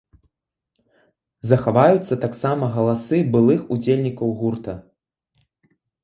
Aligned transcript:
Захаваюцца 1.49 2.13
таксама 2.23 2.69
галасы 2.77 3.19
былых 3.35 3.61
удзельнікаў 3.75 4.33
гурта. 4.41 4.73